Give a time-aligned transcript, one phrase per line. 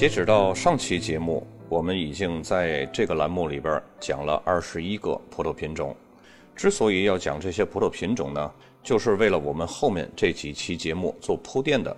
[0.00, 5.94] 截止到上期节目，我们已经在这个栏目里边讲了二十一个葡萄品种。
[6.56, 8.50] 之所以要讲这些葡萄品种呢，
[8.82, 11.94] 就是为了我们后面这几期节目做铺垫的。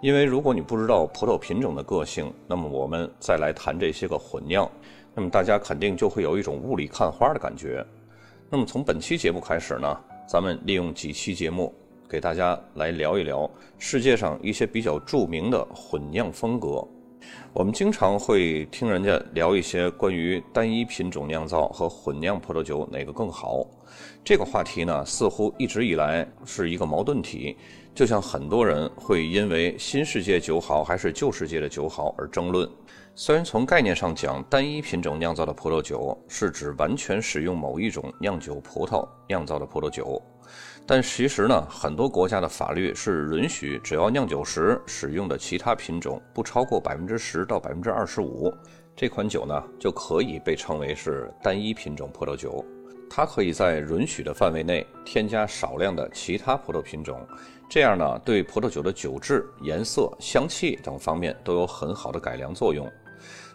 [0.00, 4.70] 因为如果你不知道葡萄品种的个性，那么我们再来谈这些个混酿，
[5.12, 7.84] 那么大家肯定就会有一种雾里看花的感觉。
[8.48, 11.74] 那么从本期节目开始呢，咱们利用几期节目
[12.08, 16.86] 给大家来聊一聊世界上一些比较著名的混酿风格。
[17.52, 23.66] 我们经常会听人家聊一些关于单一品种酿造和混酿葡萄酒哪个更好，
[24.24, 27.56] 这个话题呢，似乎一直以来是一个矛盾体。
[27.92, 32.68] 就像很多人会因为新世界酒好还是旧世界的酒好而争论。
[33.22, 40.18] 虽然从概念上讲，单一品种酿造的葡萄酒是指完全使用某一种酿酒葡萄酿造的葡萄酒，
[40.86, 48.50] 但其实呢，很多国家的法律是允许只要酿酒时使用的其他品种不超过百分之十到百分之二十五，
[48.96, 52.64] 这款酒呢就可以被称为是单一品种葡萄酒。
[53.10, 57.20] 它可以在允许的范围内添加少量的其他葡萄品种。
[57.68, 62.90] 这样呢，对葡萄酒的酒质、颜色、香气等方面都有很好的改良作用。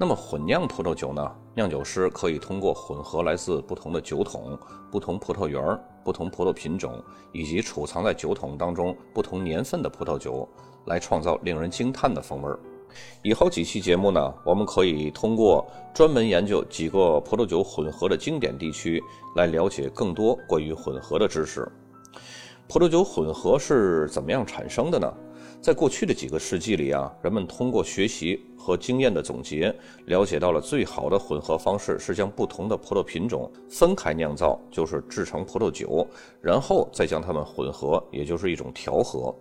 [0.00, 1.28] 那么混酿葡萄酒呢？
[1.56, 4.56] 酿酒师可以通过混合来自不同的酒桶、
[4.92, 5.60] 不同葡萄园、
[6.04, 10.48] 不同葡萄品种以及储藏在酒桶当中不同年份的葡萄酒，
[10.84, 12.60] 来创造令人惊叹的风味儿。
[13.22, 19.02] 以后几期节目呢，我们可以通过专门研究几个葡萄酒混合的经典地区，
[19.34, 21.68] 来了解更多关于混合的知识。
[22.68, 25.12] 葡萄酒混合是怎么样产生的呢？
[25.60, 29.74] 在过去的几个世纪里啊，人们通过学习和经验的总结，
[30.06, 36.06] 了解到了最好的混合方式是将不同的葡萄品种分开酿造，就是制成葡萄酒，
[36.40, 39.34] 然后再将它们混合，也就是一种调和。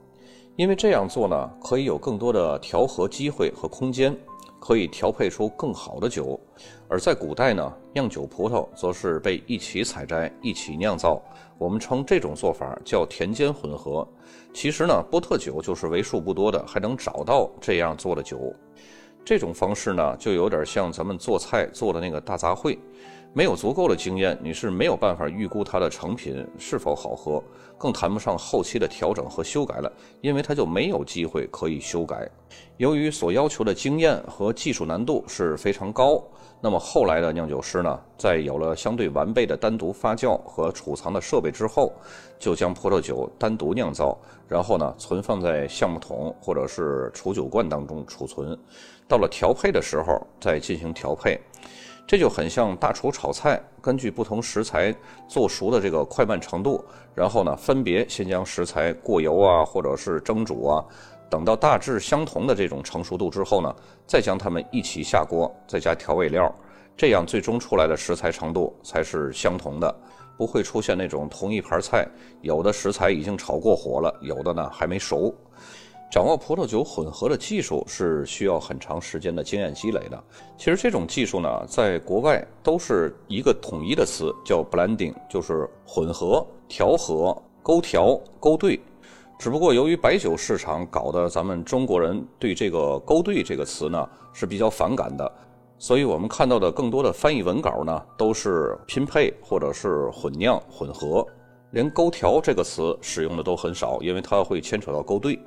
[0.55, 4.13] 因为这样做呢，可以有更多的调和机会和空间。
[4.67, 6.37] 可以调配出更好的酒，
[6.89, 11.21] 而在古代呢，酿酒葡萄则是被一起采摘、一起酿造。
[11.57, 14.05] 我们称这种做法叫田间混合。
[14.53, 18.53] 其实呢，波特酒就是为数不多的还能找到这样做的酒。
[19.27, 22.77] 这种方式呢，就有点像咱们做菜做的那个大杂烩。
[23.33, 27.43] 没有足够的经验，你是没有办法预估它的成品是否好喝，
[27.77, 32.25] 更谈不上后期的调整和修改了，因为它就没有机会可以修改。
[32.77, 36.23] 由于所要求的经验和技术难度是非常高，
[36.59, 41.93] 那么后来的酿酒师呢，在有了相对完备的单独发酵和储藏的设备之后，
[42.39, 48.57] 就将葡萄酒单独酿造，然后呢存放在橡木桶或者是储酒罐当中储存，
[49.07, 51.39] 到了调配的时候再进行调配。
[52.07, 54.95] 这就很像大厨炒菜，根据不同食材
[55.27, 60.85] 做熟的这个快慢程度，然后呢，分别先将食材过油啊，或者是蒸煮啊，
[61.29, 66.53] 等到大致相同的这种成熟度之后呢，再将它们一起下锅，再加调味料，
[66.95, 69.93] 这样最终出来的食材程度才是相同的，
[70.37, 72.07] 不会出现那种同一盘菜
[72.41, 75.33] 有的食材已经炒过火了，有的呢还没熟。
[76.09, 80.23] 掌握葡萄酒混合的技术是需要很长时间的经验积累的。
[80.57, 88.79] 其实这种技术呢，在国外都是一个统一的词，叫 blending，就是混合、调和、勾调、勾兑。
[89.37, 95.31] 只不过由于白酒市场搞得咱们中国人对这个“勾兑”这个词呢是比较反感的，
[95.77, 101.23] 所以我们看到的更多的翻译文稿呢都是拼配或者是混酿、混合，
[101.71, 105.39] 连勾调这个词使用的都很少，因为它会牵扯到勾兑。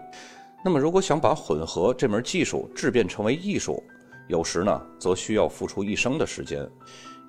[0.65, 3.83] 那么，如果想把混合这门技术质变成为艺术，
[4.29, 6.65] 有时呢，则需要付出一生的时间。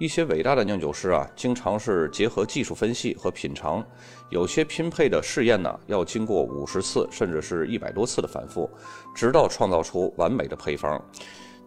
[0.02, 3.86] 一些伟大的酿酒师啊，经常是结合技术分析和品尝，
[4.32, 8.68] 有些拼配的试验呢，要经过五十次甚至是一百多次的反复，
[9.14, 11.00] 直到创造出完美的配方。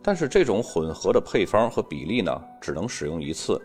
[0.02, 3.56] 但是，这种混合的配方和比例呢，只能使用一次。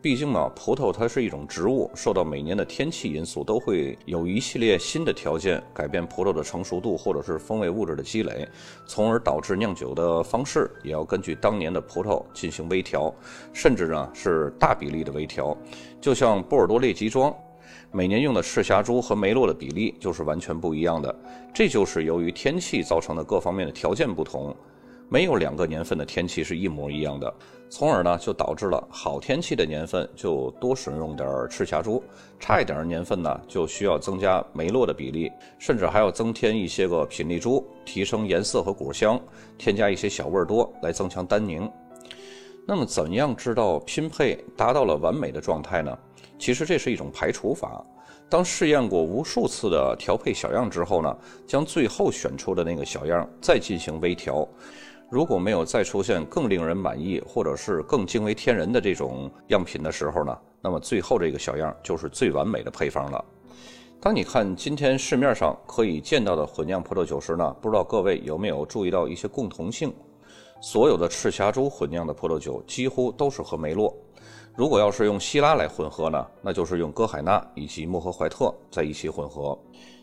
[0.00, 8.48] 毕竟呢，葡萄它是一种植物，受到每年的天气因素，都会有一系列新的条件改变葡萄的成熟度或者是风味物质的积累，
[8.86, 13.12] 从而导致酿酒的方式也要根据当年的葡萄进行微调，
[13.52, 15.56] 甚至呢是大比例的微调。
[16.00, 17.34] 就像波尔多列级庄，
[17.90, 21.12] 每年用的赤霞珠和梅洛的比例就是完全不一样的，
[21.52, 24.54] 这就是由于天气造成的各方面的条件不同。
[25.10, 27.32] 没有两个年份的天气是一模一样的，
[27.70, 32.02] 从而呢就导致了好天气的年份就多使用点赤霞珠，
[32.38, 39.18] 差一点的年份呢就需要增加梅洛的比例，甚至还要增添一些个品丽珠，提升颜色和果香，
[39.56, 41.70] 添加一些小味多来增强单宁。
[42.66, 45.98] 那么怎样知道拼配达到了完美的状态呢？
[46.38, 47.82] 其实这是一种排除法。
[48.28, 51.16] 当试验过无数次的调配小样之后呢，
[51.46, 54.46] 将最后选出的那个小样再进行微调。
[55.10, 63.24] 如果没有再出现更令人满意或者是更惊为天人的这种样品的时候呢，那么最后这个小样就是最完美的配方了。
[64.00, 69.92] 当你看今天市面上可以见到的混酿葡萄酒时呢，不知道各位有没有注意到一些共同性？
[70.60, 73.96] 所有的赤霞珠混酿的葡萄酒几乎都是和梅洛。
[74.54, 79.58] 如果要是用希拉来混合呢，那就是用歌海纳以及莫赫怀特在一起混合。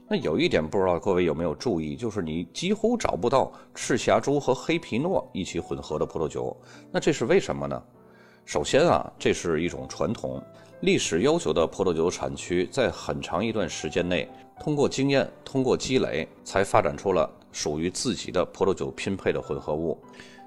[0.08, 6.56] 那有一点不知道各位有没有注意，就是你几乎找不到赤霞珠和黑皮诺一起混合的葡萄酒。
[6.92, 7.82] 那这是为什么呢？
[8.46, 10.40] 首先啊，这是一种传统。
[10.82, 14.30] 历史悠久的葡萄酒产区，在很长一段时间内，
[14.60, 19.98] 通过经验、通过积累，才发展出了属于自己的葡萄酒拼配的混合物。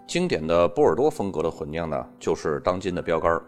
[0.07, 3.41] 经典的波尔多风格的混酿呢，就是当今的标杆。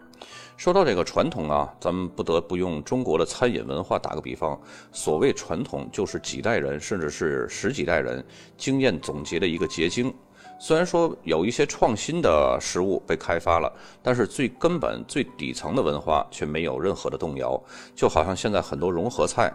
[0.57, 4.59] 说到这个传统啊，咱们不得不用中国的餐饮文化打个比方。
[4.91, 8.23] 所谓传统，就是几代人，甚至是十几代人
[8.57, 10.11] 经验总结的一个结晶。
[10.59, 13.71] 虽然说有一些创新的食物被开发了，
[14.01, 17.59] 但是最根本、最底层的文化却没有任何的动摇。
[17.95, 19.51] 就好像现在很多融合菜，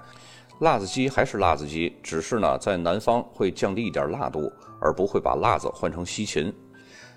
[0.60, 4.50] 辣子鸡还是辣子鸡，只是呢在南方会降低一点辣度，
[4.80, 6.50] 而不会把辣子换成西芹。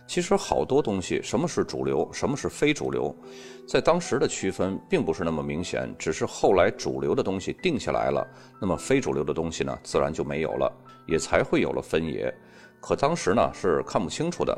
[0.06, 3.16] 其实好多东西，什么是主流，什么是非主流，
[3.66, 8.28] 在当时的区分并不是那么明显，只是后来主流的东西定下来了，
[8.60, 10.70] 那么非主流的东西呢，自然就没有了，
[11.08, 12.34] 也才会有了分野。
[12.82, 14.58] 可当时呢是看不清楚的，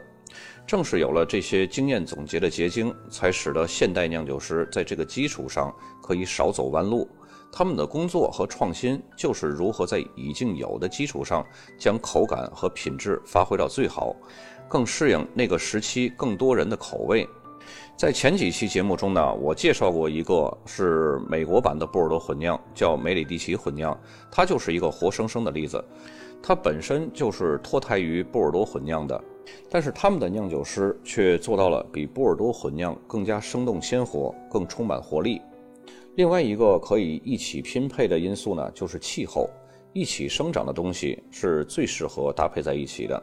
[0.66, 7.08] 正是有了这些经验总结的结晶，才使得现代酿酒师在这个基础上可以少走弯路。
[7.52, 11.46] 他们的工作和创新就是如何在已经有的基础上，
[11.78, 14.16] 将口感和品质发挥到最好，
[14.70, 17.28] 更适应那个时期更多人的口味。
[17.96, 23.96] 在前几期节目中呢，我介绍过一个是美国版的波尔多混酿，叫梅里蒂奇混酿，
[24.32, 25.84] 它就是一个活生生的例子。
[26.42, 29.24] 它本身就是脱胎于波尔多混酿的，
[29.70, 35.40] 但是他们的酿酒师却做到了比波尔多混酿更加生动鲜活、更充满活力。
[36.16, 39.50] 另外一个可以一起拼配的因素呢，就是气候，
[39.94, 43.22] 一起生长的东西是最适合搭配在一起的。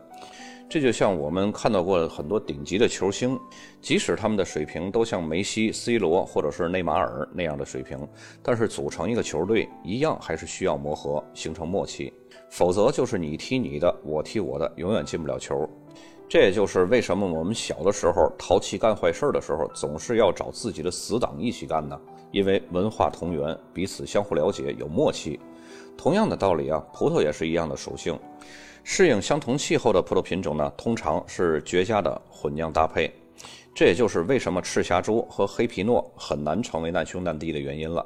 [0.70, 3.38] 这就像我们看到过很多顶级的球星，
[3.80, 7.98] 即使他们的水平都像梅西、C 罗或者是内马尔那样的水平，
[8.42, 12.12] 但是组成一个球队一样还是需要磨合，形成默契。
[12.50, 15.68] 否则就是你踢你的，我踢我的，永远进不了球。
[16.28, 21.98] 这也就是为什么我们小的时候淘气干坏事的时候，总是要找自己的死党一起干呢？
[22.30, 25.38] 因为文化同源，彼此相互了解，有默契。
[25.96, 28.18] 同样的道理啊，葡萄也是一样的属性。
[28.84, 33.12] 适应相同气候的葡萄品种呢，通常是绝佳的混酿搭配。
[33.74, 38.04] 这也就是为什么赤霞珠和黑皮诺很难成为难兄难弟的原因了。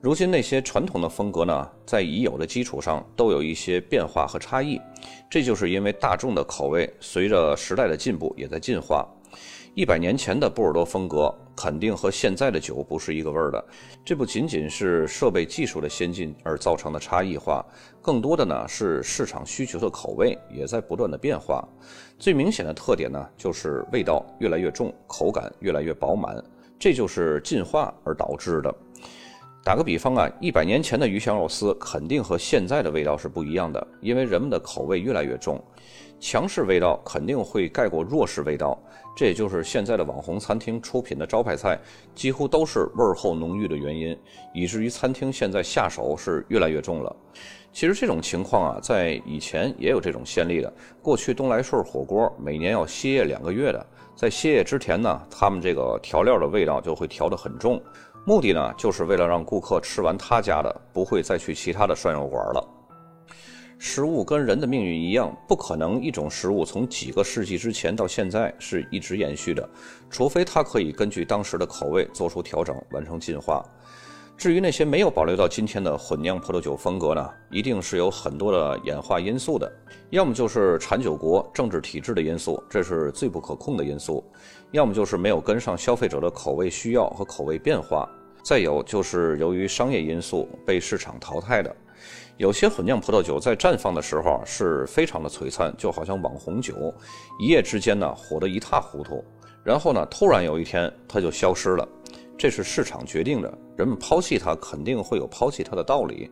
[0.00, 4.80] 如今那些传统的风格呢，在已有的基础上都有一些变化和差异，
[5.30, 9.06] 这就是因为大众的口味随着时代的进步也在进化。
[9.74, 13.64] 一百年前的波尔多风格肯定和现在的酒不是一个味儿的，
[14.04, 17.64] 这不仅仅是设备技术的先进而造成的差异化，
[18.02, 21.66] 更多的呢是市场需求的口味也在不断的变化。
[22.18, 26.36] 最明显的特点呢，就是味道越来越重，口感越来越饱满，
[26.78, 28.74] 这就是进化而导致的。
[29.64, 35.62] 打个比方啊，一百年前的鱼香肉丝肯定和现在的味道是不一样的，因为人们的口味越来越重，
[36.20, 38.76] 强势味道肯定会盖过弱势味道，
[39.14, 41.78] 这也就是现在的网红餐厅出品的招牌菜
[42.14, 44.18] 几乎都是味儿厚浓郁的原因，
[44.54, 47.14] 以至于餐厅现在下手是越来越重了。
[47.72, 57.80] 其实这种情况啊，在以前也有这种先例的，过去东来顺火锅每年要歇业两个月的，在歇业之前呢，他们这个调料的味道就会调得很重。
[58.24, 62.68] 目的呢，就是为了让顾客吃完他家的，不会再去其他的涮肉馆了。
[63.84, 69.68] 食物跟人的命运一样，不可能一种食物从几个世纪之前到现在是一直延续的，
[70.08, 73.60] 除非它可以根据当时的口味做出调整，完成进化。
[74.36, 79.70] 至于那些没有保留到今天的混酿葡萄酒风格呢，一定是有很多的演化因素的，
[80.10, 84.24] 要么就是产酒国政治体制的因素，这是最不可控的因素。
[84.70, 88.08] 要么就是没有跟上消费者的口味需要和口味变化，
[88.44, 91.76] 再有就是由于商业因素被市场淘汰的。
[92.36, 96.92] 有些混酿葡萄酒在绽放的时候是非常的璀璨，就好像网红酒，
[97.38, 99.24] 一夜之间呢火得一塌糊涂，
[99.62, 101.86] 然后呢突然有一天它就消失了，
[102.36, 103.52] 这是市场决定的。
[103.76, 106.30] 人们抛弃它肯定会有抛弃它的道理，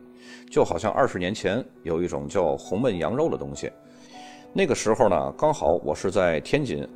[0.49, 3.71] 就好像二十年前有一种叫红焖羊肉的东西，
[4.53, 6.87] 那个时候呢刚好我是在天津。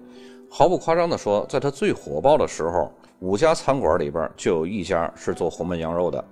[0.47, 6.23] 毫不夸张地说，在它最火爆的时候，五家餐馆里边就有一家是做红焖羊肉的。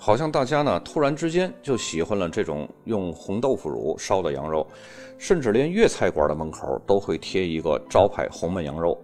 [0.00, 4.66] 好像大家呢突然之间就喜欢了这种用红豆腐乳烧的羊肉，
[5.18, 8.96] 甚至连粤菜馆的门口都会贴一个招牌红焖羊肉。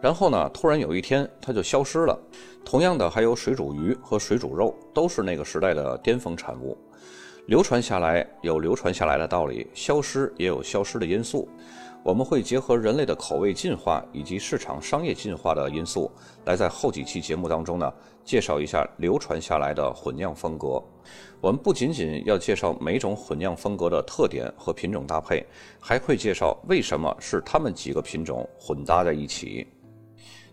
[0.00, 2.16] 然后呢，突然有一天它就消失了。
[2.64, 6.76] 同样的，还有水煮鱼和水煮肉，都是那个时代的巅峰产物。
[7.46, 11.48] 流传下来有流传下来的道理，消失也有消失的因素。
[12.06, 16.08] 我们会结合人类的口味进化以及市场商业进化的因素，
[16.44, 17.92] 来在后几期节目当中呢，
[18.24, 20.80] 介绍一下流传下来的混酿风格。
[21.40, 25.44] 我们不仅仅要介绍每种混酿风格的特点和品种搭配，
[25.80, 29.66] 还会介绍为什么是它们几个品种混搭在一起。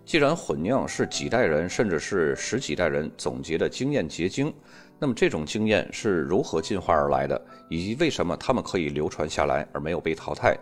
[0.03, 4.51] 既然混酿是几代人甚至是十几代人总结的经验结晶，
[4.97, 10.57] 那么这种经验是如何进化而来的，以及为什么它们可以流传下来而没有被淘汰？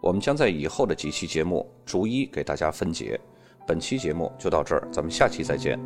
[0.00, 3.18] 我们将在以后的几期节目逐一给大家分解。
[3.66, 5.78] 本期节目就到这儿，咱们下期再见。